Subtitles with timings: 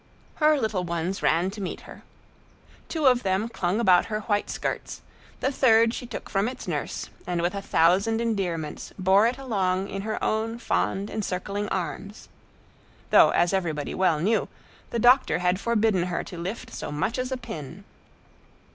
[0.37, 2.01] Her little ones ran to meet her.
[2.89, 5.01] Two of them clung about her white skirts,
[5.41, 9.89] the third she took from its nurse and with a thousand endearments bore it along
[9.89, 12.29] in her own fond, encircling arms.
[13.11, 14.47] Though, as everybody well knew,
[14.89, 17.83] the doctor had forbidden her to lift so much as a pin!